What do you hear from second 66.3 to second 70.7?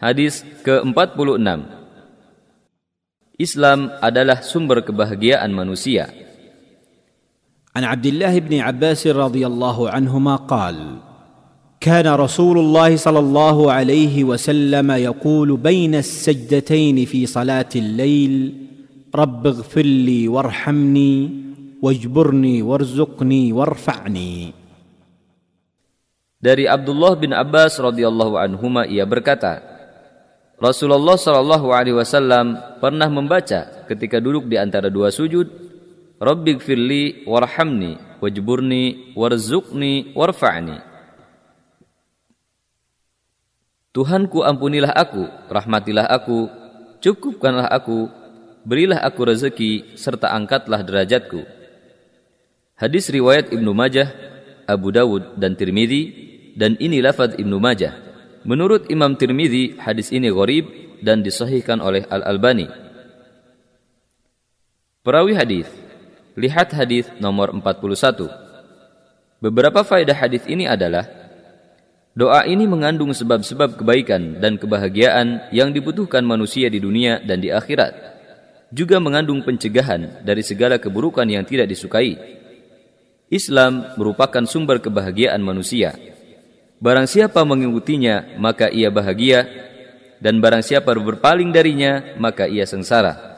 Lihat hadis nomor 41. Beberapa faedah hadis ini